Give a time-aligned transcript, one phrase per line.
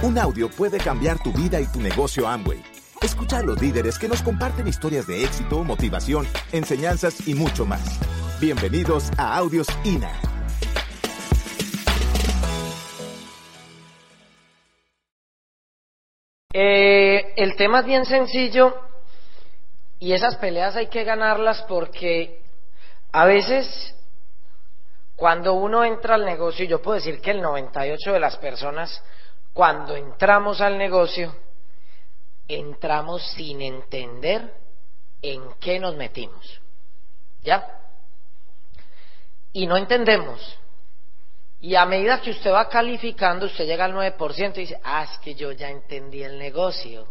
[0.00, 2.62] Un audio puede cambiar tu vida y tu negocio Amway.
[3.02, 7.98] Escucha a los líderes que nos comparten historias de éxito, motivación, enseñanzas y mucho más.
[8.40, 10.12] Bienvenidos a Audios INA.
[16.52, 18.76] Eh, el tema es bien sencillo
[19.98, 22.40] y esas peleas hay que ganarlas porque
[23.10, 23.96] a veces
[25.16, 29.02] cuando uno entra al negocio, yo puedo decir que el 98 de las personas
[29.58, 31.34] cuando entramos al negocio,
[32.46, 34.54] entramos sin entender
[35.20, 36.60] en qué nos metimos.
[37.42, 37.66] ¿Ya?
[39.52, 40.56] Y no entendemos.
[41.60, 45.18] Y a medida que usted va calificando, usted llega al 9% y dice, ah, es
[45.18, 47.08] que yo ya entendí el negocio.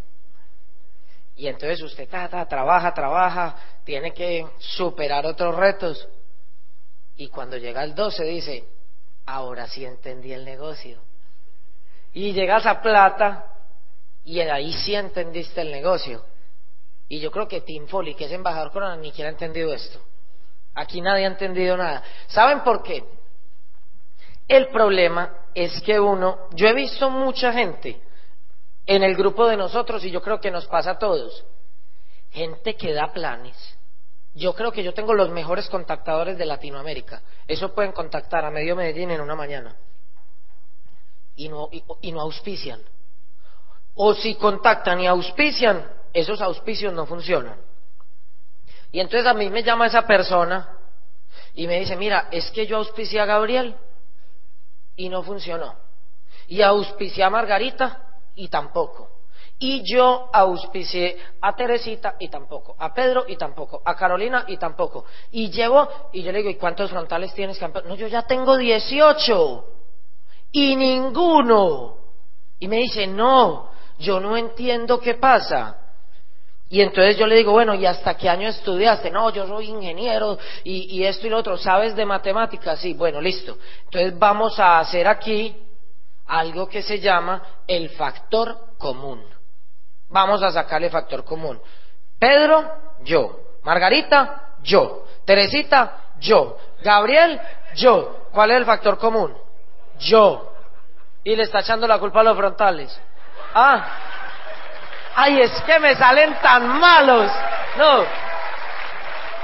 [1.35, 6.07] Y entonces usted trabaja, trabaja, tiene que superar otros retos.
[7.17, 8.63] Y cuando llega al 12 dice,
[9.25, 11.01] ahora sí entendí el negocio.
[12.17, 13.45] Y llegas a plata
[14.25, 16.25] y ahí sí entendiste el negocio.
[17.07, 19.99] Y yo creo que Tim Foley, que es embajador corona, ni siquiera ha entendido esto.
[20.73, 22.01] Aquí nadie ha entendido nada.
[22.25, 23.03] ¿Saben por qué?
[24.47, 28.01] El problema es que uno, yo he visto mucha gente
[28.87, 31.45] en el grupo de nosotros y yo creo que nos pasa a todos,
[32.31, 33.77] gente que da planes.
[34.33, 37.21] Yo creo que yo tengo los mejores contactadores de Latinoamérica.
[37.47, 39.75] Eso pueden contactar a medio Medellín en una mañana
[41.37, 42.81] y no, y, no auspician.
[43.95, 47.59] O si contactan y auspician, esos auspicios no funcionan.
[48.91, 50.77] Y entonces a mí me llama esa persona
[51.53, 53.75] y me dice, mira, es que yo auspicié a Gabriel
[54.95, 55.75] y no funcionó.
[56.47, 59.11] Y auspicié a Margarita y tampoco.
[59.59, 65.05] Y yo auspicié a Teresita y tampoco, a Pedro y tampoco, a Carolina y tampoco.
[65.31, 67.87] Y llevo, y yo le digo, ¿y cuántos frontales tienes, campeón?
[67.87, 69.76] No, yo ya tengo 18
[70.57, 71.97] y ninguno.
[72.59, 73.69] Y me dice, no,
[73.99, 75.77] yo no entiendo qué pasa.
[76.69, 79.11] Y entonces yo le digo, bueno, ¿y hasta qué año estudiaste?
[79.11, 81.57] No, yo soy ingeniero y, esto y lo otro.
[81.57, 82.79] ¿Sabes de matemáticas?
[82.79, 83.57] Sí, bueno, listo.
[83.85, 85.55] Entonces vamos a hacer aquí
[86.25, 89.23] algo que se llama el factor común.
[90.09, 91.61] Vamos a sacarle factor común.
[92.19, 92.69] Pedro,
[93.03, 93.39] yo.
[93.63, 95.05] Margarita, yo.
[95.23, 96.57] Teresita, yo.
[96.81, 97.39] Gabriel,
[97.75, 98.27] yo.
[98.31, 99.46] ¿Cuál es el factor común?
[99.99, 100.53] Yo.
[101.23, 102.99] Y le está echando la culpa a los frontales.
[103.53, 103.85] Ah,
[105.15, 107.31] ay, es que me salen tan malos.
[107.77, 108.05] No.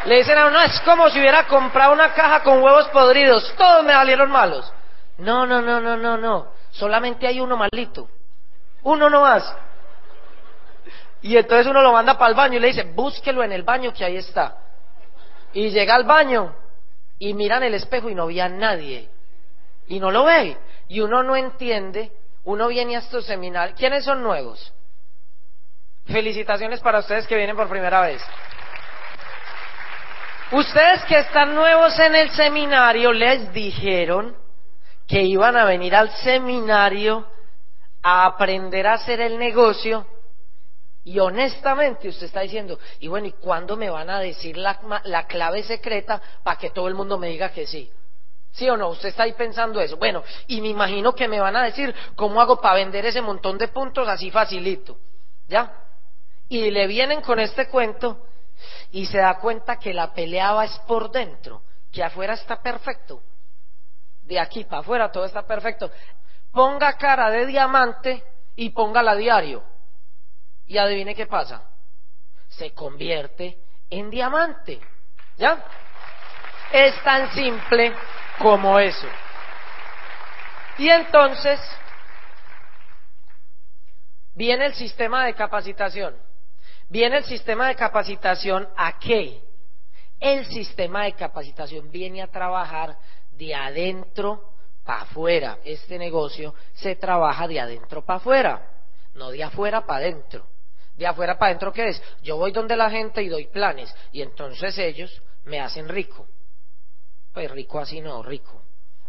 [0.06, 3.54] Le dicen a uno, es como si hubiera comprado una caja con huevos podridos.
[3.58, 4.72] Todos me salieron malos.
[5.18, 6.48] No, no, no, no, no, no.
[6.72, 8.10] Solamente hay uno malito.
[8.84, 9.56] Uno no más.
[11.22, 13.94] Y entonces uno lo manda para el baño y le dice, búsquelo en el baño
[13.94, 14.58] que ahí está.
[15.54, 16.54] Y llega al baño
[17.18, 19.13] y mira en el espejo y no había nadie
[19.88, 20.58] y no lo ve.
[20.88, 22.12] Y uno no entiende,
[22.44, 23.78] uno viene a estos seminarios.
[23.78, 24.74] ¿Quiénes son nuevos?
[26.06, 28.22] Felicitaciones para ustedes que vienen por primera vez.
[30.52, 34.36] Ustedes que están nuevos en el seminario les dijeron
[35.08, 37.28] que iban a venir al seminario
[38.04, 40.06] a aprender a hacer el negocio
[41.06, 45.28] y honestamente usted está diciendo, y bueno, ¿y cuándo me van a decir la, la
[45.28, 47.92] clave secreta para que todo el mundo me diga que sí?
[48.54, 48.90] ¿Sí o no?
[48.90, 49.98] Usted está ahí pensando eso.
[49.98, 53.58] Bueno, y me imagino que me van a decir cómo hago para vender ese montón
[53.58, 54.98] de puntos así facilito.
[55.48, 55.74] ¿Ya?
[56.50, 58.28] Y le vienen con este cuento
[58.92, 63.24] y se da cuenta que la pelea es por dentro, que afuera está perfecto.
[64.22, 65.90] De aquí para afuera todo está perfecto.
[66.52, 68.24] Ponga cara de diamante
[68.56, 69.64] y póngala diario.
[70.68, 71.64] Y adivine qué pasa.
[72.50, 73.58] Se convierte
[73.90, 74.80] en diamante.
[75.38, 75.66] ¿Ya?
[76.72, 77.96] Es tan simple
[78.40, 79.08] como eso.
[80.78, 81.60] Y entonces
[84.36, 86.16] viene el sistema de capacitación.
[86.90, 89.42] Viene el sistema de capacitación a qué?
[90.20, 92.98] El sistema de capacitación viene a trabajar
[93.32, 95.58] de adentro para afuera.
[95.64, 98.70] Este negocio se trabaja de adentro para afuera,
[99.16, 100.48] no de afuera para adentro.
[100.96, 102.04] De afuera para adentro, ¿qué es?
[102.22, 106.28] Yo voy donde la gente y doy planes y entonces ellos me hacen rico.
[107.34, 108.62] Pues rico así no, rico.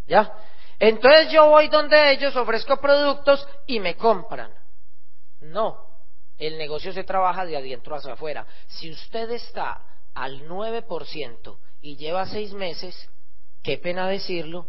[0.06, 0.32] ¿Ya?
[0.78, 4.52] Entonces yo voy donde ellos, ofrezco productos y me compran.
[5.40, 5.86] No,
[6.38, 8.46] el negocio se trabaja de adentro hacia afuera.
[8.66, 9.80] Si usted está
[10.14, 13.08] al 9% y lleva seis meses,
[13.62, 14.66] qué pena decirlo,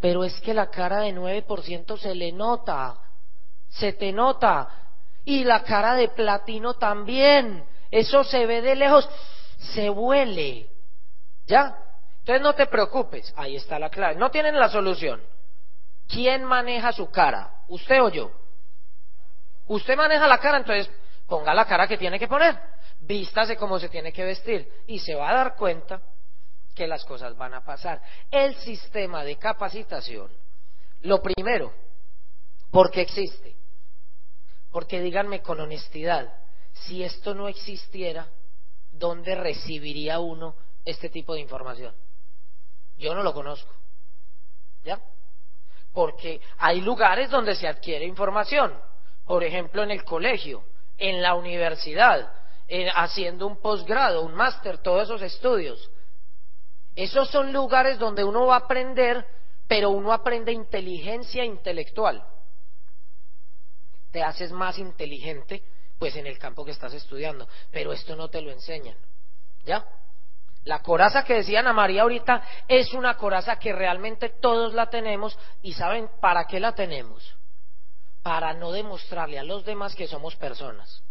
[0.00, 2.98] pero es que la cara de 9% se le nota,
[3.68, 4.68] se te nota.
[5.24, 9.08] Y la cara de platino también, eso se ve de lejos,
[9.74, 10.70] se huele.
[11.46, 11.76] ¿Ya?
[12.28, 14.16] Entonces no te preocupes, ahí está la clave.
[14.16, 15.22] No tienen la solución.
[16.06, 17.62] ¿Quién maneja su cara?
[17.68, 18.30] ¿Usted o yo?
[19.66, 20.90] Usted maneja la cara, entonces
[21.26, 22.54] ponga la cara que tiene que poner,
[23.00, 26.02] vístase como se tiene que vestir y se va a dar cuenta
[26.74, 28.02] que las cosas van a pasar.
[28.30, 30.30] El sistema de capacitación,
[31.00, 31.72] lo primero,
[32.70, 33.56] ¿por qué existe?
[34.70, 36.30] Porque díganme con honestidad,
[36.74, 38.28] si esto no existiera,
[38.92, 40.54] ¿dónde recibiría uno
[40.84, 41.94] este tipo de información?
[42.98, 43.72] Yo no lo conozco.
[44.84, 45.00] ¿Ya?
[45.92, 48.74] Porque hay lugares donde se adquiere información.
[49.24, 50.64] Por ejemplo, en el colegio,
[50.96, 52.32] en la universidad,
[52.94, 55.90] haciendo un posgrado, un máster, todos esos estudios.
[56.94, 59.24] Esos son lugares donde uno va a aprender,
[59.66, 62.24] pero uno aprende inteligencia intelectual.
[64.10, 65.62] Te haces más inteligente,
[65.98, 68.96] pues en el campo que estás estudiando, pero esto no te lo enseñan.
[69.64, 69.86] ¿Ya?
[70.64, 75.38] La coraza que decía Ana María ahorita es una coraza que realmente todos la tenemos
[75.62, 77.36] y ¿saben para qué la tenemos?
[78.22, 81.02] Para no demostrarle a los demás que somos personas.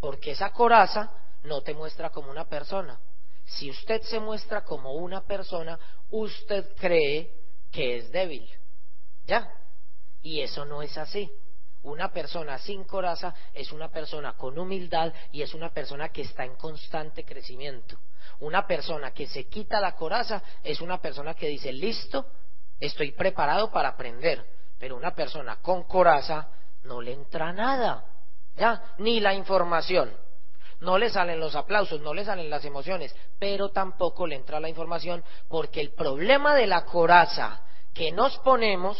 [0.00, 1.12] Porque esa coraza
[1.42, 2.98] no te muestra como una persona.
[3.44, 5.78] Si usted se muestra como una persona,
[6.10, 7.34] usted cree
[7.70, 8.48] que es débil.
[9.26, 9.52] ¿Ya?
[10.22, 11.30] Y eso no es así.
[11.82, 16.44] Una persona sin coraza es una persona con humildad y es una persona que está
[16.44, 17.98] en constante crecimiento.
[18.40, 22.26] Una persona que se quita la coraza es una persona que dice, listo,
[22.78, 24.44] estoy preparado para aprender.
[24.78, 26.48] Pero una persona con coraza
[26.84, 28.04] no le entra nada,
[28.56, 28.94] ¿ya?
[28.98, 30.12] Ni la información.
[30.80, 34.68] No le salen los aplausos, no le salen las emociones, pero tampoco le entra la
[34.68, 37.62] información porque el problema de la coraza
[37.92, 38.96] que nos ponemos,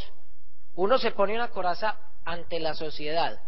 [0.74, 3.40] uno se pone una coraza ante la sociedad,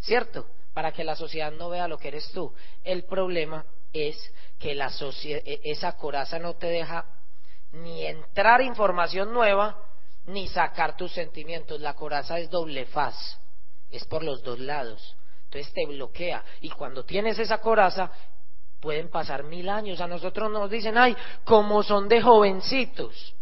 [0.00, 0.48] ¿cierto?
[0.74, 2.52] Para que la sociedad no vea lo que eres tú.
[2.82, 4.16] El problema es
[4.58, 4.90] que la
[5.24, 7.04] e, esa coraza no te deja
[7.72, 9.76] ni entrar información nueva,
[10.26, 11.80] ni sacar tus sentimientos.
[11.80, 13.38] La coraza es doble faz,
[13.90, 15.16] es por los dos lados.
[15.44, 16.44] Entonces te bloquea.
[16.60, 18.10] Y cuando tienes esa coraza,
[18.80, 20.00] pueden pasar mil años.
[20.00, 23.34] A nosotros nos dicen, ay, como son de jovencitos.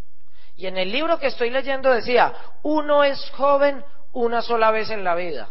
[0.57, 5.05] Y en el libro que estoy leyendo decía, uno es joven una sola vez en
[5.05, 5.49] la vida,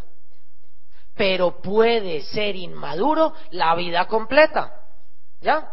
[1.16, 4.87] pero puede ser inmaduro la vida completa.
[5.42, 5.72] ¿Ya?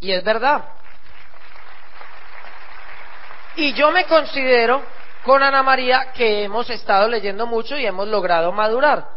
[0.00, 0.64] Y es verdad.
[3.56, 4.82] Y yo me considero
[5.24, 9.08] con Ana María que hemos estado leyendo mucho y hemos logrado madurar.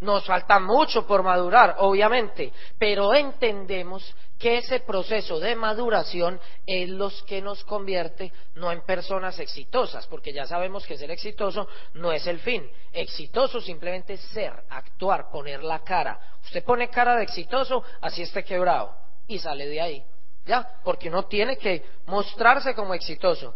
[0.00, 7.10] Nos falta mucho por madurar, obviamente, pero entendemos que ese proceso de maduración es lo
[7.26, 12.26] que nos convierte no en personas exitosas, porque ya sabemos que ser exitoso no es
[12.26, 12.66] el fin.
[12.90, 16.18] Exitoso simplemente es ser, actuar, poner la cara.
[16.42, 18.96] Usted pone cara de exitoso, así esté quebrado,
[19.30, 20.04] y sale de ahí.
[20.46, 20.80] ¿Ya?
[20.84, 23.54] Porque uno tiene que mostrarse como exitoso.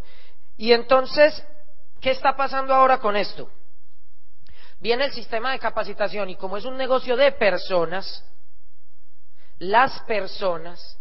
[0.56, 1.44] Y entonces,
[2.00, 3.50] ¿qué está pasando ahora con esto?
[4.78, 8.24] Viene el sistema de capacitación y como es un negocio de personas,
[9.58, 10.98] las personas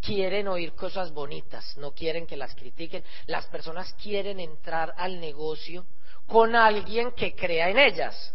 [0.00, 3.02] quieren oír cosas bonitas, no quieren que las critiquen.
[3.26, 5.86] Las personas quieren entrar al negocio
[6.26, 8.34] con alguien que crea en ellas.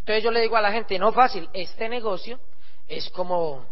[0.00, 2.40] Entonces yo le digo a la gente, no fácil, este negocio
[2.88, 3.66] es como,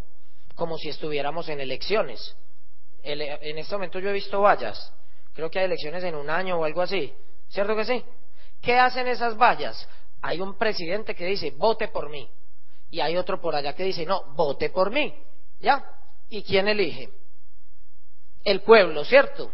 [0.55, 2.37] como si estuviéramos en elecciones.
[3.03, 4.93] en este momento yo he visto vallas,
[5.35, 7.13] creo que hay elecciones en un año o algo así,
[7.49, 8.05] ¿cierto que sí?
[8.61, 9.89] ¿Qué hacen esas vallas?
[10.23, 12.31] Hay un presidente que dice, vote por mí
[12.95, 15.13] y hay otro por allá que dice, no, vote por mí.
[15.59, 15.85] ¿Ya?
[16.31, 17.11] ¿Y quién elige?
[18.45, 19.53] El pueblo, ¿cierto?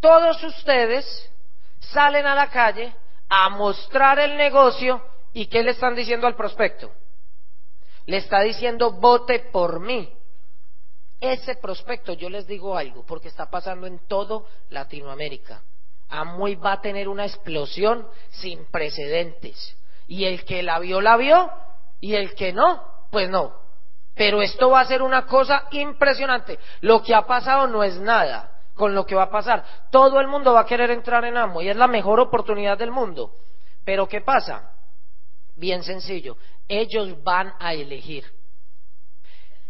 [0.00, 1.30] Todos ustedes
[1.78, 2.92] salen a la calle
[3.28, 5.00] a mostrar el negocio
[5.32, 6.92] y ¿qué le están diciendo al prospecto?
[8.06, 10.12] Le está diciendo, vote por mí.
[11.22, 15.62] Ese prospecto, yo les digo algo, porque está pasando en todo Latinoamérica.
[16.08, 19.76] Amway va a tener una explosión sin precedentes.
[20.08, 21.48] Y el que la vio, la vio,
[22.00, 23.54] y el que no, pues no.
[24.16, 26.58] Pero esto va a ser una cosa impresionante.
[26.80, 29.64] Lo que ha pasado no es nada con lo que va a pasar.
[29.92, 32.90] Todo el mundo va a querer entrar en AMO y es la mejor oportunidad del
[32.90, 33.36] mundo.
[33.84, 34.72] Pero ¿qué pasa?
[35.54, 36.36] Bien sencillo,
[36.66, 38.41] ellos van a elegir.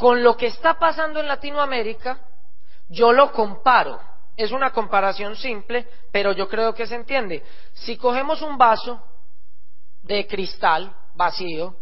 [0.03, 2.19] Con lo que está pasando en Latinoamérica,
[2.89, 4.01] yo lo comparo.
[4.37, 7.45] Es una comparación simple, pero yo creo que se entiende.
[7.73, 9.01] Si cogemos un vaso
[10.03, 11.77] de cristal vacío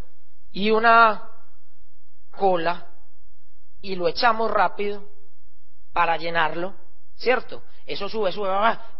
[0.53, 1.31] y una
[2.37, 2.89] cola
[3.81, 5.03] y lo echamos rápido
[5.95, 6.75] para llenarlo,
[7.17, 7.63] ¿cierto?
[7.87, 8.51] Eso sube, sube,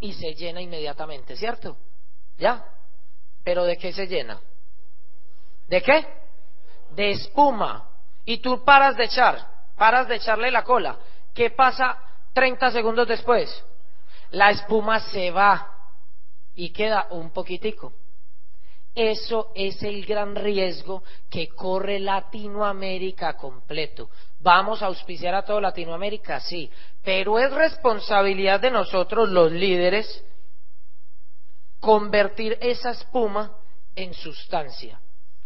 [0.01, 1.77] y se llena inmediatamente, ¿cierto?
[2.39, 2.65] ¿Ya?
[3.45, 4.41] ¿Pero de qué se llena?
[5.69, 6.07] ¿De qué?
[6.95, 7.90] De espuma.
[8.25, 9.47] Y tú paras de echar,
[9.77, 10.99] paras de echarle la cola.
[11.35, 11.99] ¿Qué pasa
[12.33, 13.65] 30 segundos después?
[14.31, 15.67] La espuma se va
[16.55, 17.93] y queda un poquitico.
[18.95, 24.11] Eso es el gran riesgo que corre Latinoamérica completo.
[24.41, 26.41] ¿Vamos a auspiciar a toda Latinoamérica?
[26.41, 26.71] Sí,
[27.05, 30.25] pero es responsabilidad de nosotros los líderes
[31.79, 33.57] convertir esa espuma
[33.95, 35.01] en sustancia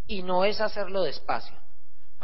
[0.07, 1.57] y no es hacerlo despacio.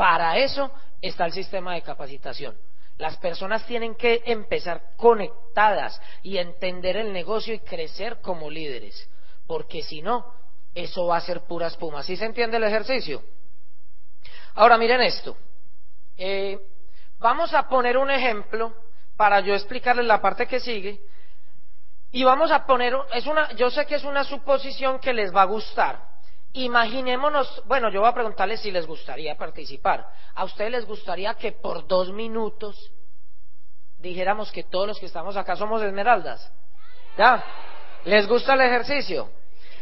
[0.01, 0.71] Para eso
[1.03, 2.57] está el sistema de capacitación.
[2.97, 9.11] Las personas tienen que empezar conectadas y entender el negocio y crecer como líderes,
[9.47, 10.25] porque si no,
[10.75, 12.03] eso va a ser pura espuma.
[12.03, 13.23] ¿Sí se entiende el ejercicio?
[14.55, 15.37] Ahora miren esto.
[16.17, 16.59] Eh,
[17.19, 18.75] vamos a poner un ejemplo
[19.19, 20.99] para yo explicarles la parte que sigue.
[22.11, 25.43] Y vamos a poner, es una, yo sé que es una suposición que les va
[25.43, 26.10] a gustar.
[26.53, 30.09] Imaginémonos, bueno, yo voy a preguntarles si les gustaría participar.
[30.35, 32.91] ¿A ustedes les gustaría que por dos minutos
[33.99, 36.53] dijéramos que todos los que estamos acá somos esmeraldas?
[37.17, 37.45] ¿Ya?
[38.05, 39.31] ¿Les gusta el ejercicio?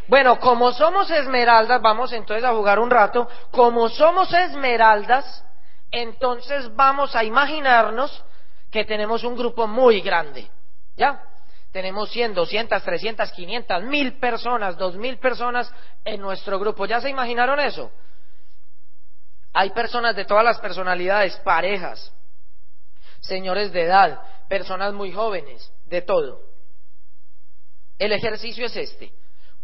[0.09, 3.29] Bueno, como somos esmeraldas, vamos entonces a jugar un rato.
[3.51, 5.45] Como somos esmeraldas,
[5.91, 8.25] entonces vamos a imaginarnos
[8.71, 10.51] que tenemos un grupo muy grande.
[10.97, 11.28] ¿Ya?
[11.73, 15.73] Tenemos 100, 200, 300, 500, 1000 personas, 2000 personas
[16.05, 16.87] en nuestro grupo.
[16.87, 17.91] ¿Ya se imaginaron eso?
[19.53, 22.13] Hay personas de todas las personalidades, parejas,
[23.21, 26.43] señores de edad, personas muy jóvenes, de todo.
[27.99, 29.13] El ejercicio es este.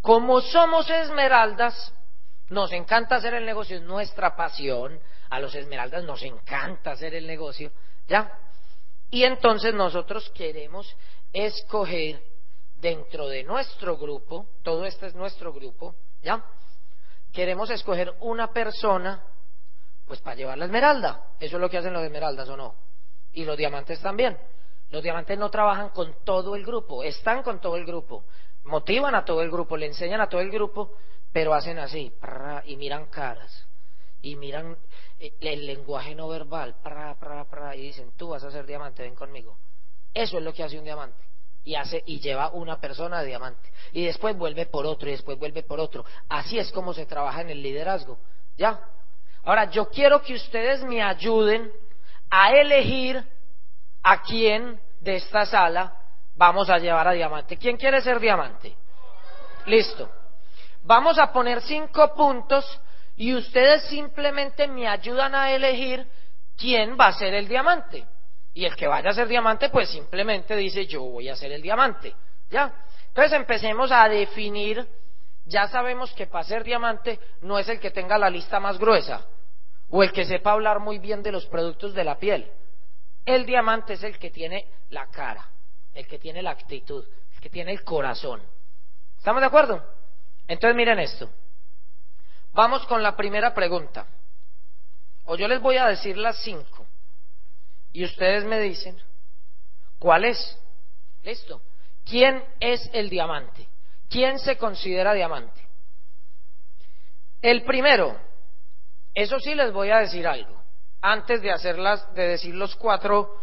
[0.01, 1.93] Como somos esmeraldas,
[2.49, 4.99] nos encanta hacer el negocio, es nuestra pasión.
[5.29, 7.71] A los esmeraldas nos encanta hacer el negocio,
[8.07, 8.31] ¿ya?
[9.09, 10.95] Y entonces nosotros queremos
[11.35, 12.21] escoger
[12.77, 16.43] dentro de nuestro grupo, todo este es nuestro grupo, ¿ya?
[17.31, 19.21] Queremos escoger una persona,
[20.05, 21.33] pues para llevar la esmeralda.
[21.39, 22.75] Eso es lo que hacen los esmeraldas, ¿o no?
[23.33, 24.37] Y los diamantes también.
[24.89, 28.23] Los diamantes no trabajan con todo el grupo, están con todo el grupo
[28.65, 30.93] motivan a todo el grupo, le enseñan a todo el grupo,
[31.31, 32.11] pero hacen así,
[32.65, 33.67] y miran caras,
[34.21, 34.77] y miran
[35.19, 36.75] eh, el lenguaje no verbal,
[37.75, 39.57] y dicen, tú vas a ser diamante, ven conmigo.
[40.15, 41.17] Eso es lo que hace un diamante.
[41.65, 43.69] Y, hace, y lleva una persona de diamante.
[43.91, 46.05] Y después vuelve por otro, y después vuelve por otro.
[46.29, 48.17] Así es como se trabaja en el liderazgo.
[48.57, 48.79] ¿Ya?
[49.43, 51.71] Ahora, yo quiero que ustedes me ayuden
[52.29, 53.23] a elegir
[54.01, 55.93] a quién de esta sala
[56.35, 57.57] vamos a llevar a diamante.
[57.57, 58.75] ¿Quién quiere ser diamante?
[59.65, 60.09] Listo.
[60.83, 62.79] Vamos a poner cinco puntos
[63.15, 66.07] y ustedes simplemente me ayudan a elegir
[66.57, 68.05] quién va a ser el diamante.
[68.55, 71.61] Y el que vaya a ser diamante, pues simplemente dice yo voy a ser el
[71.61, 72.15] diamante.
[72.49, 72.73] ¿Ya?
[73.09, 74.87] Entonces empecemos a definir,
[75.45, 79.27] ya sabemos que para ser diamante no es el que tenga la lista más gruesa
[79.89, 82.49] o el que sepa hablar muy bien de los productos de la piel.
[83.23, 85.51] El diamante es el que tiene la cara
[85.95, 88.41] el que tiene la actitud, el que tiene el corazón.
[89.17, 89.83] ¿Estamos de acuerdo?
[90.47, 91.29] Entonces miren esto.
[92.51, 94.05] Vamos con la primera pregunta.
[95.25, 96.84] O yo les voy a decir las cinco.
[97.95, 99.01] Y ustedes me dicen,
[99.99, 100.59] ¿cuál es?
[101.23, 101.61] Listo.
[102.03, 103.69] ¿Quién es el diamante?
[104.09, 105.65] ¿Quién se considera diamante?
[107.41, 108.19] El primero,
[109.13, 110.61] eso sí les voy a decir algo,
[110.99, 113.39] antes de hacerlas, de decir los cuatro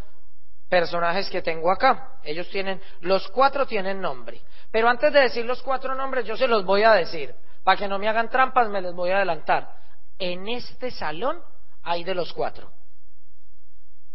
[0.69, 2.19] personajes que tengo acá.
[2.23, 4.43] Ellos tienen, los cuatro tienen nombre.
[4.71, 7.35] Pero antes de decir los cuatro nombres, yo se los voy a decir.
[7.65, 9.75] Para que no me hagan trampas, me les voy a adelantar.
[10.19, 11.43] En este salón
[11.83, 12.71] hay de los cuatro.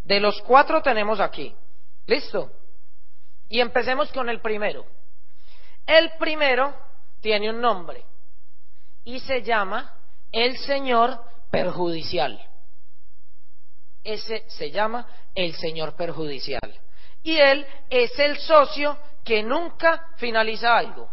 [0.08, 1.54] De los cuatro tenemos aquí.
[2.06, 2.50] ¿Listo?
[3.50, 4.86] Y empecemos con el primero.
[5.86, 6.74] El primero
[7.20, 8.06] tiene un nombre
[9.04, 9.94] y se llama
[10.32, 11.22] el Señor
[11.52, 12.42] perjudicial.
[14.02, 16.80] Ese se llama el señor perjudicial.
[17.24, 21.10] Y él es el socio que nunca finaliza algo.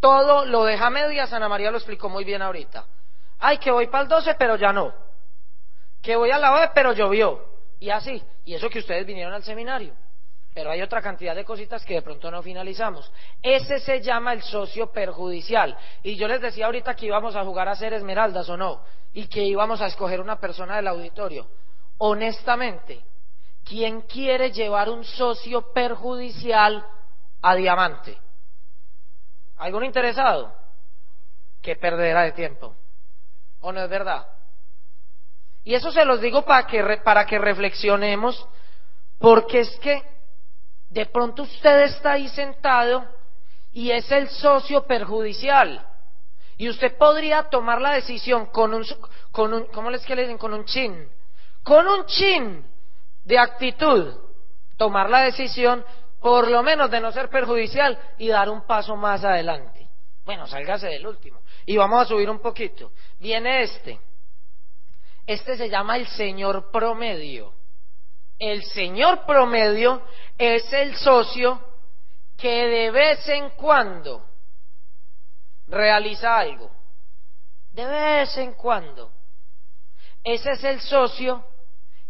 [0.00, 2.86] Todo lo deja medias, Ana María lo explicó muy bien ahorita.
[3.40, 5.07] Ay, que voy para el 12, pero ya no.
[6.02, 7.44] Que voy a la OE, pero llovió.
[7.80, 8.22] Y así.
[8.44, 9.94] Y eso que ustedes vinieron al seminario.
[10.54, 13.12] Pero hay otra cantidad de cositas que de pronto no finalizamos.
[13.42, 15.76] Ese se llama el socio perjudicial.
[16.02, 18.82] Y yo les decía ahorita que íbamos a jugar a ser esmeraldas o no.
[19.12, 21.48] Y que íbamos a escoger una persona del auditorio
[21.98, 23.04] honestamente,
[23.64, 26.84] ¿quién quiere llevar un socio perjudicial
[27.42, 28.16] a diamante?
[29.58, 30.54] ¿Algún interesado?
[31.60, 32.74] Que perderá de tiempo.
[33.60, 34.26] ¿O no es verdad?
[35.64, 38.46] Y eso se los digo para que, para que reflexionemos,
[39.18, 40.02] porque es que
[40.88, 43.04] de pronto usted está ahí sentado
[43.72, 45.84] y es el socio perjudicial.
[46.56, 48.84] Y usted podría tomar la decisión con un,
[49.30, 50.36] con un ¿cómo les que le?
[50.38, 51.08] Con un chin,
[51.62, 52.66] con un chin
[53.24, 54.14] de actitud,
[54.76, 55.84] tomar la decisión,
[56.20, 59.86] por lo menos de no ser perjudicial y dar un paso más adelante.
[60.24, 61.40] Bueno, sálgase del último.
[61.64, 62.92] Y vamos a subir un poquito.
[63.18, 64.00] Viene este.
[65.28, 67.52] Este se llama el señor promedio.
[68.38, 70.00] El señor promedio
[70.38, 71.60] es el socio
[72.38, 74.24] que de vez en cuando
[75.66, 76.70] realiza algo.
[77.72, 79.12] De vez en cuando.
[80.24, 81.44] Ese es el socio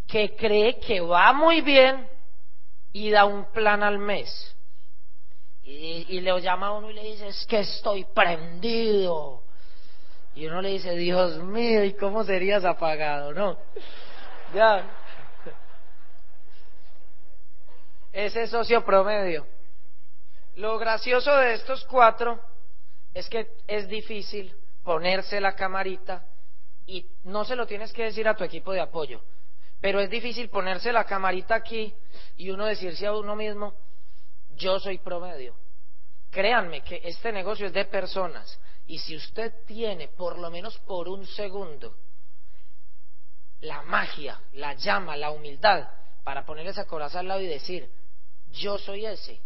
[0.07, 2.07] que cree que va muy bien
[2.93, 4.55] y da un plan al mes.
[5.61, 9.43] Y, le llama a uno y le dice, es que estoy prendido.
[10.35, 13.33] Y uno le dice, Dios mío, ¿y cómo serías apagado?
[13.33, 13.57] No.
[14.53, 14.85] Ya.
[18.11, 19.45] Ese socio promedio.
[20.55, 22.39] Lo gracioso de estos cuatro
[23.13, 26.25] es que es difícil ponerse la camarita
[26.85, 29.21] y no se lo tienes que decir a tu equipo de apoyo,
[29.79, 31.93] pero es difícil ponerse la camarita aquí
[32.35, 33.73] y uno decirse a uno mismo,
[34.55, 35.55] yo soy promedio.
[36.31, 41.07] Créanme que este negocio es de personas y si usted tiene por lo menos por
[41.07, 41.95] un segundo
[43.61, 45.87] la magia, la llama, la humildad
[46.23, 47.87] para poner esa coraza al lado y decir,
[48.51, 49.39] yo soy ese,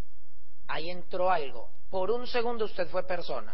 [0.67, 1.69] ahí entró algo.
[1.89, 3.53] Por un segundo usted fue persona.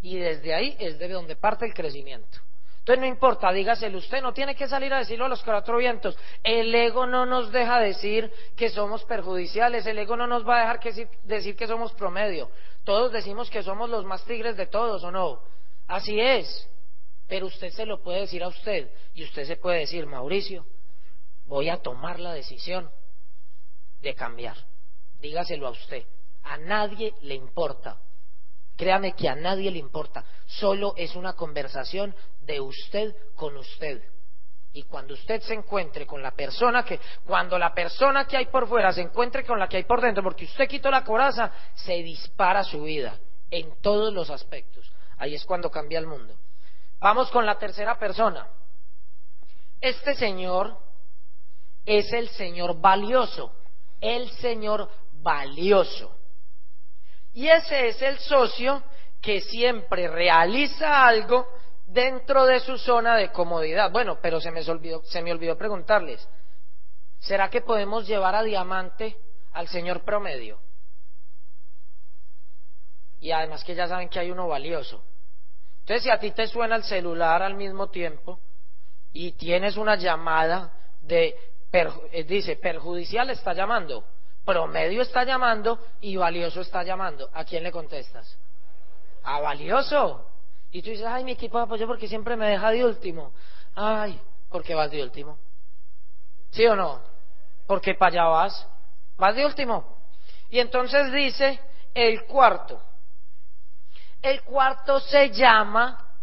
[0.00, 2.38] Y desde ahí es de donde parte el crecimiento.
[2.84, 6.18] Entonces no importa, dígaselo usted, no tiene que salir a decirlo a los cuatro vientos.
[6.42, 10.60] El ego no nos deja decir que somos perjudiciales, el ego no nos va a
[10.60, 12.50] dejar decir que somos promedio.
[12.84, 15.40] Todos decimos que somos los más tigres de todos, ¿o no?
[15.86, 16.68] Así es.
[17.26, 20.66] Pero usted se lo puede decir a usted y usted se puede decir, Mauricio,
[21.46, 22.90] voy a tomar la decisión
[24.02, 24.58] de cambiar.
[25.20, 26.04] Dígaselo a usted.
[26.42, 27.96] A nadie le importa
[28.76, 34.02] Créame que a nadie le importa, solo es una conversación de usted con usted.
[34.72, 38.66] Y cuando usted se encuentre con la persona que, cuando la persona que hay por
[38.66, 42.02] fuera se encuentre con la que hay por dentro, porque usted quitó la coraza, se
[42.02, 43.16] dispara su vida
[43.52, 44.90] en todos los aspectos.
[45.18, 46.34] Ahí es cuando cambia el mundo.
[46.98, 48.48] Vamos con la tercera persona.
[49.80, 50.76] Este señor
[51.86, 53.52] es el señor valioso,
[54.00, 56.16] el señor valioso.
[57.34, 58.82] Y ese es el socio
[59.20, 61.46] que siempre realiza algo
[61.86, 63.90] dentro de su zona de comodidad.
[63.90, 66.28] Bueno, pero se me olvidó, se me olvidó preguntarles,
[67.18, 69.16] ¿será que podemos llevar a diamante
[69.52, 70.60] al señor promedio?
[73.20, 75.02] Y además que ya saben que hay uno valioso.
[75.80, 78.40] Entonces, si a ti te suena el celular al mismo tiempo
[79.12, 81.36] y tienes una llamada de,
[81.72, 84.04] eh, dice, perjudicial está llamando,
[84.44, 87.30] promedio está llamando y valioso está llamando.
[87.32, 88.36] ¿A quién le contestas?
[89.24, 90.26] A valioso.
[90.70, 93.32] Y tú dices, ay, mi equipo de apoyo porque siempre me deja de último.
[93.74, 95.38] Ay, ¿por qué vas de último?
[96.50, 97.00] ¿Sí o no?
[97.66, 98.68] Porque para allá vas.
[99.16, 99.98] Vas de último.
[100.50, 101.60] Y entonces dice
[101.94, 102.82] el cuarto.
[104.20, 106.16] El cuarto se llama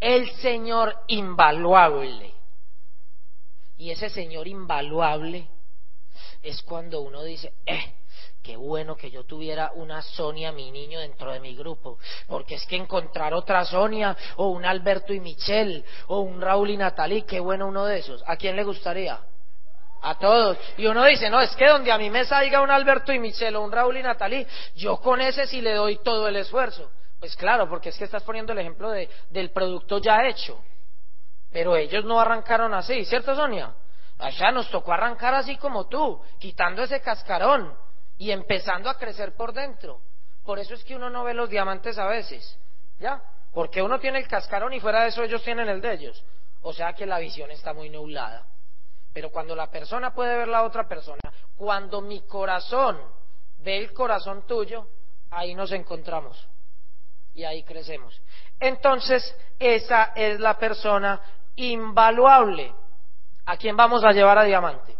[0.00, 2.34] el Señor invaluable.
[3.76, 5.48] Y ese Señor invaluable
[6.44, 7.94] es cuando uno dice, eh,
[8.42, 12.66] qué bueno que yo tuviera una Sonia, mi niño, dentro de mi grupo, porque es
[12.66, 17.40] que encontrar otra Sonia, o un Alberto y Michelle, o un Raúl y Natalie, qué
[17.40, 18.22] bueno uno de esos.
[18.26, 19.18] ¿A quién le gustaría?
[20.02, 20.58] A todos.
[20.76, 23.56] Y uno dice, no, es que donde a mí me salga un Alberto y Michelle,
[23.56, 26.90] o un Raúl y Natalie, yo con ese sí le doy todo el esfuerzo.
[27.18, 30.62] Pues claro, porque es que estás poniendo el ejemplo de, del producto ya hecho.
[31.50, 33.72] Pero ellos no arrancaron así, ¿cierto, Sonia?
[34.24, 37.76] Allá nos tocó arrancar así como tú, quitando ese cascarón
[38.16, 40.00] y empezando a crecer por dentro.
[40.42, 42.58] Por eso es que uno no ve los diamantes a veces,
[42.98, 43.22] ¿ya?
[43.52, 46.24] Porque uno tiene el cascarón y fuera de eso ellos tienen el de ellos.
[46.62, 48.46] O sea que la visión está muy nublada.
[49.12, 51.20] Pero cuando la persona puede ver la otra persona,
[51.54, 52.98] cuando mi corazón
[53.58, 54.88] ve el corazón tuyo,
[55.30, 56.48] ahí nos encontramos
[57.34, 58.18] y ahí crecemos.
[58.58, 61.20] Entonces, esa es la persona
[61.56, 62.72] invaluable.
[63.46, 64.96] ¿A quién vamos a llevar a diamante?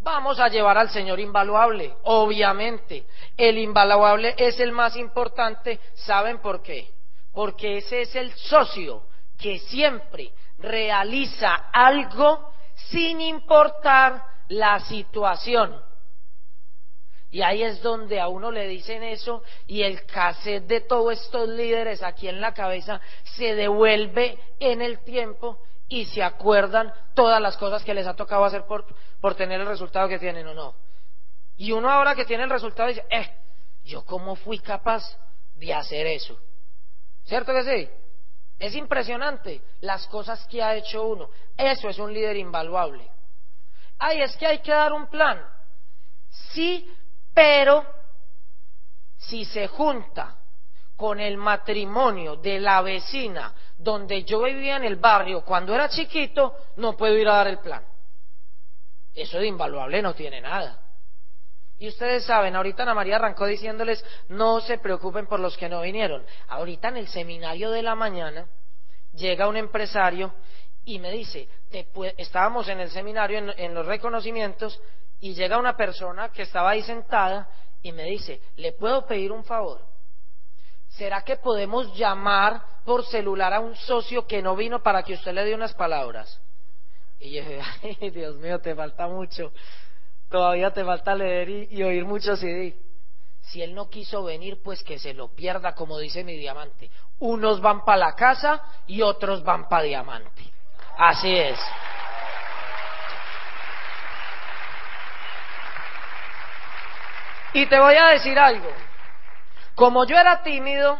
[0.00, 3.04] Vamos a llevar al Señor invaluable, obviamente.
[3.36, 5.78] El invaluable es el más importante.
[5.94, 6.90] ¿Saben por qué?
[7.32, 9.04] Porque ese es el socio
[9.38, 15.82] que siempre realiza algo sin importar la situación.
[17.30, 21.48] Y ahí es donde a uno le dicen eso y el cassette de todos estos
[21.48, 23.00] líderes aquí en la cabeza
[23.36, 25.58] se devuelve en el tiempo
[25.90, 28.86] y se acuerdan todas las cosas que les ha tocado hacer por,
[29.20, 30.74] por tener el resultado que tienen o no.
[31.56, 33.36] Y uno ahora que tiene el resultado dice, eh,
[33.84, 35.02] yo cómo fui capaz
[35.56, 36.38] de hacer eso.
[37.24, 37.90] ¿Cierto que sí?
[38.58, 41.28] Es impresionante las cosas que ha hecho uno.
[41.56, 43.10] Eso es un líder invaluable.
[43.98, 45.44] Ay, es que hay que dar un plan.
[46.52, 46.88] Sí,
[47.34, 47.84] pero
[49.18, 50.36] si se junta
[51.00, 56.54] con el matrimonio de la vecina donde yo vivía en el barrio cuando era chiquito,
[56.76, 57.82] no puedo ir a dar el plan.
[59.14, 60.78] Eso de invaluable no tiene nada.
[61.78, 65.80] Y ustedes saben, ahorita Ana María arrancó diciéndoles, no se preocupen por los que no
[65.80, 66.22] vinieron.
[66.48, 68.46] Ahorita en el seminario de la mañana
[69.14, 70.34] llega un empresario
[70.84, 71.48] y me dice,
[72.18, 74.78] estábamos en el seminario, en, en los reconocimientos,
[75.18, 77.48] y llega una persona que estaba ahí sentada
[77.80, 79.89] y me dice, ¿le puedo pedir un favor?
[81.00, 85.32] ¿Será que podemos llamar por celular a un socio que no vino para que usted
[85.32, 86.38] le dé unas palabras?
[87.18, 87.60] Y yo dije,
[88.02, 89.50] ay, Dios mío, te falta mucho.
[90.28, 92.76] Todavía te falta leer y, oír mucho CD.
[93.40, 96.90] Si él no quiso venir, pues que se lo pierda, como dice mi diamante.
[97.20, 100.52] Unos van para la casa y otros van para diamante.
[100.98, 101.58] Así es.
[107.54, 108.70] Y te voy a decir algo.
[109.74, 110.98] Como yo era tímido,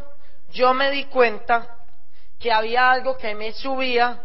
[0.51, 1.77] yo me di cuenta
[2.39, 4.21] que había algo que me subía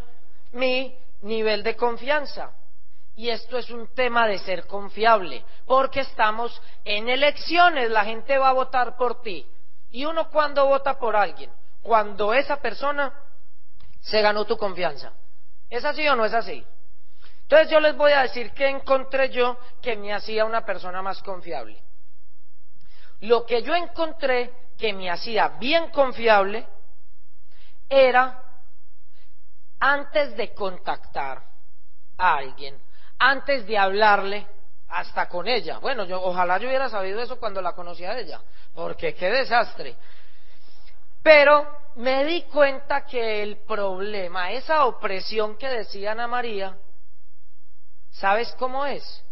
[0.53, 2.51] mi nivel de confianza.
[3.17, 8.49] Y esto es un tema de ser confiable, porque estamos en elecciones, la gente va
[8.49, 9.45] a votar por ti.
[9.91, 11.49] Y uno cuando vota por alguien,
[11.81, 13.13] cuando esa persona
[14.01, 15.13] se ganó tu confianza.
[15.69, 16.65] ¿Es así o no es así?
[17.43, 21.21] Entonces yo les voy a decir que encontré yo que me hacía una persona más
[21.21, 21.81] confiable.
[23.25, 26.67] Lo que yo encontré que me hacía bien confiable
[27.89, 28.39] era
[29.79, 31.43] antes de contactar
[32.17, 32.79] a alguien,
[33.17, 34.45] antes de hablarle
[34.89, 35.79] hasta con ella.
[35.79, 38.41] Bueno, yo ojalá yo hubiera sabido eso cuando la conocía a ella,
[38.75, 39.95] porque qué desastre.
[41.23, 46.77] Pero me di cuenta que el problema, esa opresión que decía Ana María,
[48.11, 49.23] ¿sabes cómo es?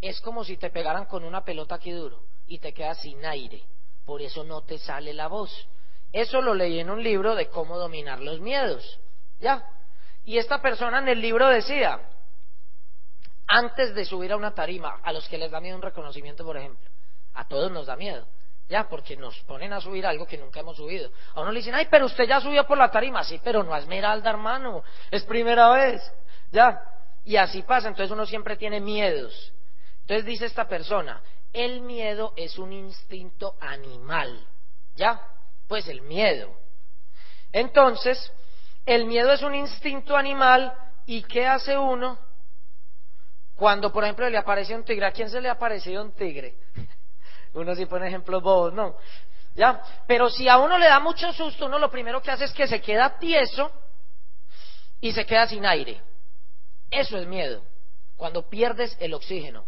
[0.00, 3.62] Es como si te pegaran con una pelota aquí duro y te quedas sin aire.
[4.04, 5.68] Por eso no te sale la voz.
[6.12, 9.00] Eso lo leí en un libro de cómo dominar los miedos.
[9.40, 9.68] ¿Ya?
[10.24, 12.00] Y esta persona en el libro decía,
[13.46, 16.56] antes de subir a una tarima, a los que les da miedo un reconocimiento, por
[16.56, 16.88] ejemplo,
[17.34, 18.26] a todos nos da miedo.
[18.68, 21.10] Ya, porque nos ponen a subir algo que nunca hemos subido.
[21.34, 23.22] A uno le dicen, ay, pero usted ya subió por la tarima.
[23.22, 24.82] Sí, pero no es Esmeralda, hermano.
[25.10, 26.02] Es primera vez.
[26.50, 26.82] Ya.
[27.24, 27.86] Y así pasa.
[27.86, 29.52] Entonces uno siempre tiene miedos.
[30.00, 31.22] Entonces dice esta persona,
[31.56, 34.46] el miedo es un instinto animal.
[34.94, 35.20] ¿Ya?
[35.66, 36.54] Pues el miedo.
[37.50, 38.30] Entonces,
[38.84, 40.72] el miedo es un instinto animal
[41.06, 42.18] y ¿qué hace uno?
[43.54, 46.56] Cuando, por ejemplo, le aparece un tigre, ¿a quién se le ha parecido un tigre?
[47.54, 48.96] Uno sí pone ejemplos bobos, no.
[49.54, 49.82] ¿Ya?
[50.06, 52.66] Pero si a uno le da mucho susto, uno lo primero que hace es que
[52.66, 53.72] se queda tieso
[55.00, 56.02] y se queda sin aire.
[56.90, 57.64] Eso es miedo,
[58.16, 59.64] cuando pierdes el oxígeno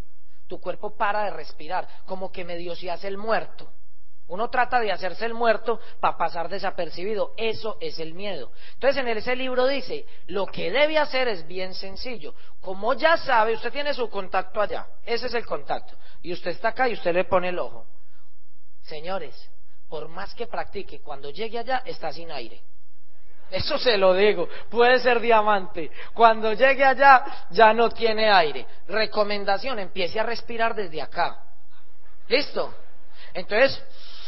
[0.49, 3.71] tu cuerpo para de respirar, como que medio se hace el muerto.
[4.27, 7.33] Uno trata de hacerse el muerto para pasar desapercibido.
[7.37, 8.51] Eso es el miedo.
[8.73, 12.35] Entonces en ese libro dice, lo que debe hacer es bien sencillo.
[12.61, 14.87] Como ya sabe, usted tiene su contacto allá.
[15.03, 15.95] Ese es el contacto.
[16.21, 17.87] Y usted está acá y usted le pone el ojo.
[18.83, 19.49] Señores,
[19.87, 22.61] por más que practique, cuando llegue allá está sin aire.
[23.51, 25.89] Eso se lo digo, puede ser diamante.
[26.13, 28.65] Cuando llegue allá ya no tiene aire.
[28.87, 31.37] Recomendación, empiece a respirar desde acá.
[32.27, 32.73] ¿Listo?
[33.33, 33.83] Entonces,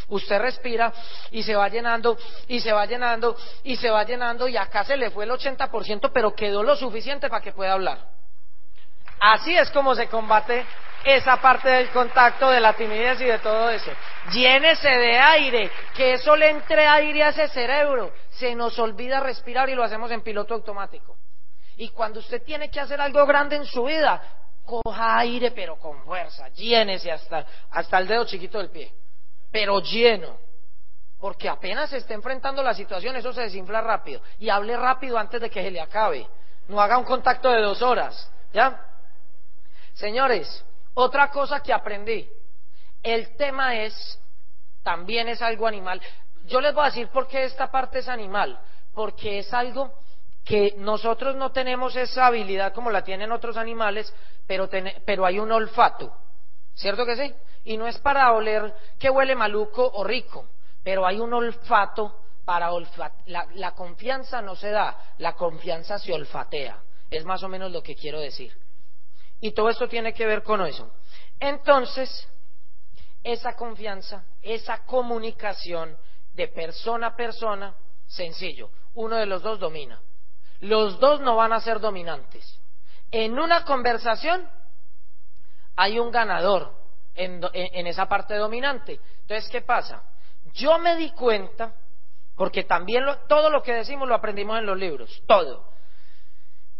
[0.07, 0.91] usted respira
[1.29, 4.97] y se va llenando y se va llenando y se va llenando y acá se
[4.97, 7.99] le fue el 80%, pero quedó lo suficiente para que pueda hablar.
[9.19, 10.65] Así es como se combate
[11.03, 13.91] esa parte del contacto, de la timidez y de todo eso.
[14.31, 18.11] Llénese de aire, que eso le entre aire a ese cerebro.
[18.31, 21.17] Se nos olvida respirar y lo hacemos en piloto automático.
[21.77, 24.21] Y cuando usted tiene que hacer algo grande en su vida,
[24.65, 28.93] coja aire pero con fuerza, llénese hasta, hasta el dedo chiquito del pie,
[29.51, 30.37] pero lleno.
[31.19, 34.21] Porque apenas se esté enfrentando la situación, eso se desinfla rápido.
[34.39, 36.27] Y hable rápido antes de que se le acabe.
[36.67, 38.31] No haga un contacto de dos horas.
[38.51, 38.83] ¿Ya?
[39.93, 42.29] Señores, otra cosa que aprendí,
[43.03, 44.19] el tema es,
[44.83, 46.01] también es algo animal.
[46.45, 48.59] Yo les voy a decir por qué esta parte es animal,
[48.93, 49.93] porque es algo
[50.43, 54.13] que nosotros no tenemos esa habilidad como la tienen otros animales,
[54.47, 54.69] pero,
[55.05, 56.13] pero hay un olfato,
[56.73, 57.33] ¿cierto que sí?
[57.63, 60.47] Y no es para oler que huele maluco o rico,
[60.83, 63.27] pero hay un olfato para olfatear.
[63.27, 66.77] La, la confianza no se da, la confianza se olfatea.
[67.09, 68.51] Es más o menos lo que quiero decir.
[69.41, 70.93] Y todo esto tiene que ver con eso.
[71.39, 72.27] Entonces,
[73.23, 75.97] esa confianza, esa comunicación
[76.33, 77.75] de persona a persona,
[78.07, 79.99] sencillo, uno de los dos domina.
[80.59, 82.59] Los dos no van a ser dominantes.
[83.09, 84.47] En una conversación
[85.75, 86.75] hay un ganador
[87.15, 88.99] en, esa parte dominante.
[89.21, 90.03] Entonces, ¿qué pasa?
[90.53, 91.73] Yo me di cuenta,
[92.35, 95.70] porque también todo lo que decimos lo aprendimos en los libros, todo.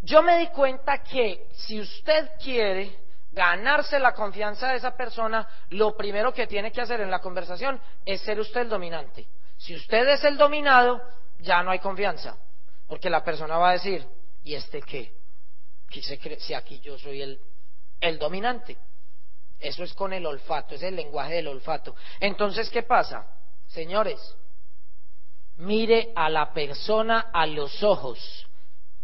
[0.01, 2.99] Yo me di cuenta que si usted quiere
[3.31, 7.79] ganarse la confianza de esa persona, lo primero que tiene que hacer en la conversación
[8.05, 9.27] es ser usted el dominante.
[9.57, 11.01] Si usted es el dominado,
[11.39, 12.35] ya no hay confianza,
[12.87, 14.05] porque la persona va a decir,
[14.43, 15.13] ¿y este qué?
[16.39, 17.39] si aquí yo soy el,
[17.99, 18.77] el dominante.
[19.59, 21.95] Eso es con el olfato, es el lenguaje del olfato.
[22.19, 23.27] Entonces, ¿qué pasa?
[23.67, 24.19] Señores,
[25.57, 28.47] mire a la persona a los ojos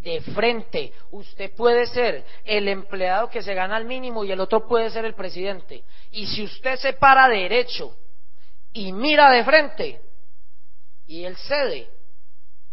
[0.08, 0.94] de frente.
[1.12, 5.04] Usted puede ser el empleado que se gana al mínimo y el otro puede ser
[5.04, 5.84] el presidente.
[6.12, 7.96] Y si usted se para derecho
[8.72, 10.02] y mira de frente
[11.08, 11.90] y él cede,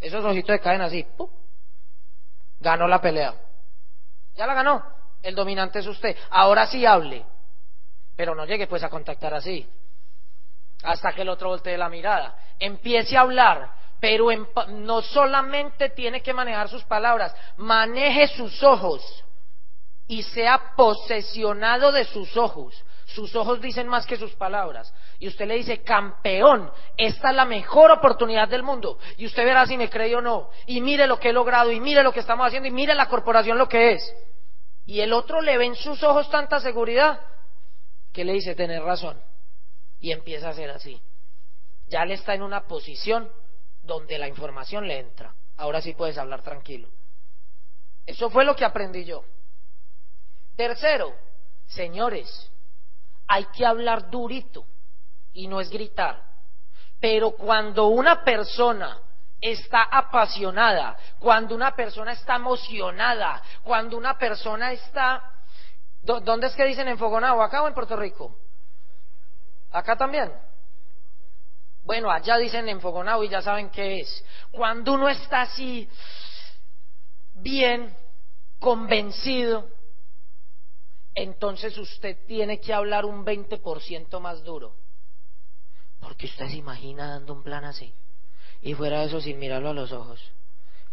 [0.01, 1.05] esos ojitos caen así,
[2.61, 3.35] ganó la pelea.
[4.37, 4.85] Ya la ganó.
[5.23, 6.17] El dominante es usted.
[6.31, 7.25] Ahora sí hable.
[8.17, 9.69] Pero no llegue pues a contactar así.
[10.85, 12.37] Hasta que el otro voltee la mirada.
[12.59, 13.73] Empiece a hablar
[14.05, 14.29] pero
[14.69, 19.25] no solamente tiene que manejar sus palabras, maneje sus ojos
[20.07, 22.85] y sea posesionado de sus ojos.
[23.07, 24.93] Sus ojos dicen más que sus palabras.
[25.19, 28.99] Y usted le dice, campeón, esta es la mejor oportunidad del mundo.
[29.17, 30.51] Y usted verá si me cree o no.
[30.67, 33.09] Y mire lo que he logrado, y mire lo que estamos haciendo, y mire la
[33.09, 34.15] corporación lo que es.
[34.85, 37.23] Y el otro le ve en sus ojos tanta seguridad
[38.13, 39.19] que le dice, tener razón.
[39.99, 41.01] Y empieza a ser así.
[41.89, 43.31] Ya le está en una posición
[43.85, 45.35] donde la información le entra.
[45.57, 46.89] Ahora sí puedes hablar tranquilo.
[48.07, 49.25] Eso fue lo que aprendí yo.
[50.57, 51.15] Tercero,
[51.67, 52.51] señores,
[53.27, 54.67] hay que hablar durito
[55.33, 56.23] y no es gritar.
[57.01, 58.99] Pero cuando una persona
[59.41, 65.31] está apasionada, cuando una persona está emocionada, cuando una persona está...
[66.03, 67.43] ¿Dónde es que dicen en Fogonao?
[67.43, 68.39] ¿Acá o en Puerto Rico?
[69.71, 70.31] ¿Acá también?
[71.85, 74.25] Bueno, allá dicen enfogonado y ya saben qué es.
[74.51, 75.89] Cuando uno está así,
[77.35, 77.95] bien,
[78.59, 79.69] convencido,
[81.15, 84.75] entonces usted tiene que hablar un 20% más duro.
[86.01, 87.93] Porque usted se imagina dando un plan así.
[88.63, 90.21] Y fuera de eso, sin mirarlo a los ojos.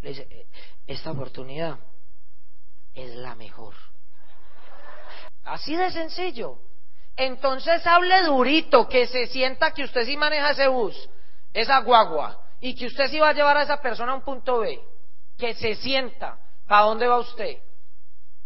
[0.02, 0.46] Le dice, eh,
[0.88, 1.80] esta oportunidad
[2.94, 3.76] es la mejor.
[5.46, 6.60] Así de sencillo.
[7.24, 11.08] Entonces hable durito, que se sienta que usted sí maneja ese bus,
[11.54, 14.62] esa guagua, y que usted sí va a llevar a esa persona a un punto
[14.62, 14.82] B.
[15.38, 16.40] Que se sienta.
[16.66, 17.60] ¿Para dónde va usted?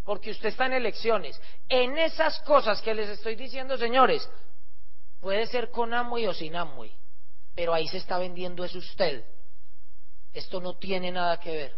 [0.04, 1.42] Porque usted está en elecciones.
[1.70, 4.30] En esas cosas que les estoy diciendo, señores,
[5.22, 6.92] puede ser con Amway o sin Amway,
[7.56, 9.24] pero ahí se está vendiendo es usted.
[10.34, 11.76] Esto no tiene nada que ver.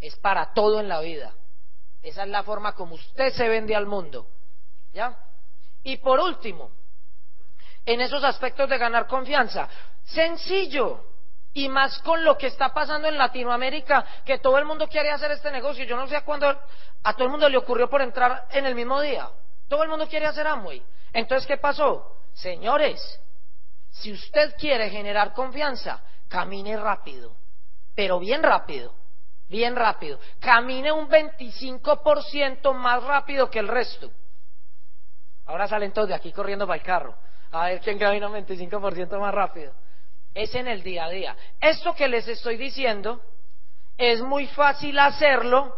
[0.00, 1.34] Es para todo en la vida.
[2.00, 4.28] Esa es la forma como usted se vende al mundo.
[4.92, 5.18] ¿Ya?
[5.84, 6.70] Y por último,
[7.84, 9.68] en esos aspectos de ganar confianza,
[10.04, 11.12] sencillo,
[11.54, 15.32] y más con lo que está pasando en Latinoamérica, que todo el mundo quiere hacer
[15.32, 15.84] este negocio.
[15.84, 18.74] Yo no sé a cuándo a todo el mundo le ocurrió por entrar en el
[18.74, 19.28] mismo día.
[19.68, 20.82] Todo el mundo quiere hacer Amway.
[21.12, 22.16] Entonces, ¿qué pasó?
[22.32, 23.20] Señores,
[23.90, 27.36] si usted quiere generar confianza, camine rápido,
[27.94, 28.94] pero bien rápido,
[29.48, 30.18] bien rápido.
[30.40, 34.10] Camine un 25% más rápido que el resto.
[35.46, 37.14] Ahora salen todos de aquí corriendo para el carro.
[37.50, 39.72] A ver quién camina un 25% más rápido.
[40.34, 41.36] Es en el día a día.
[41.60, 43.20] Esto que les estoy diciendo
[43.98, 45.76] es muy fácil hacerlo,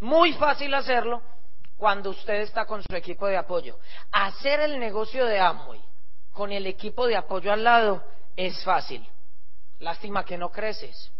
[0.00, 1.22] muy fácil hacerlo
[1.76, 3.78] cuando usted está con su equipo de apoyo.
[4.10, 5.80] Hacer el negocio de Amway
[6.32, 8.02] con el equipo de apoyo al lado
[8.36, 9.06] es fácil.
[9.78, 11.12] Lástima que no creces.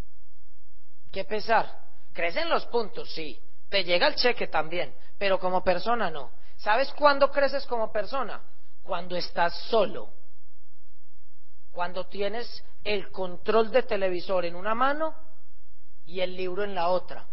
[1.12, 1.80] ¿Qué pesar?
[2.12, 3.40] Crecen los puntos, sí.
[3.68, 6.30] Te llega el cheque también, pero como persona no.
[6.64, 8.40] ¿Sabes cuándo creces como persona?
[8.82, 10.08] Cuando estás solo.
[11.70, 15.14] Cuando tienes el control de televisor en una mano
[16.06, 17.26] y el libro en la otra.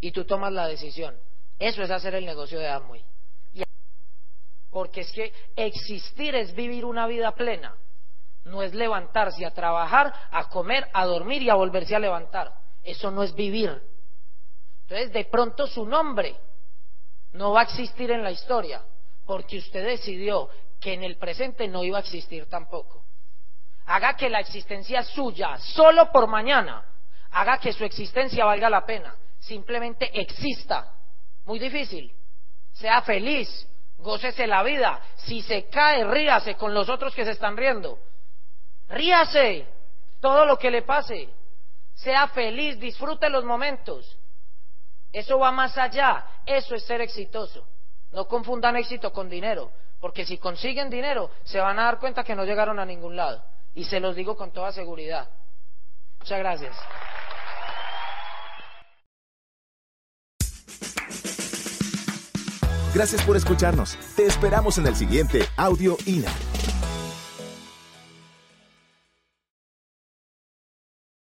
[0.00, 1.18] Y tú tomas la decisión.
[1.58, 3.04] Eso es hacer el negocio de Amway.
[4.70, 7.74] Porque es que existir es vivir una vida plena.
[8.44, 12.54] No es levantarse a trabajar, a comer, a dormir y a volverse a levantar.
[12.84, 13.82] Eso no es vivir.
[14.82, 16.38] Entonces, de pronto su nombre
[17.34, 18.82] no va a existir en la historia,
[19.26, 20.48] porque usted decidió
[20.80, 23.04] que en el presente no iba a existir tampoco.
[23.86, 26.84] Haga que la existencia suya, solo por mañana,
[27.32, 29.14] haga que su existencia valga la pena.
[29.38, 30.94] Simplemente exista.
[31.44, 32.14] Muy difícil.
[32.72, 33.68] Sea feliz,
[33.98, 35.00] gócese la vida.
[35.16, 37.98] Si se cae, ríase con los otros que se están riendo.
[38.88, 39.66] Ríase
[40.20, 41.28] todo lo que le pase.
[41.94, 44.16] Sea feliz, disfrute los momentos.
[45.14, 46.26] Eso va más allá.
[46.44, 47.64] Eso es ser exitoso.
[48.10, 52.34] No confundan éxito con dinero, porque si consiguen dinero, se van a dar cuenta que
[52.34, 53.42] no llegaron a ningún lado.
[53.74, 55.28] Y se los digo con toda seguridad.
[56.18, 56.76] Muchas gracias.
[62.92, 63.96] Gracias por escucharnos.
[64.16, 66.30] Te esperamos en el siguiente Audio INA.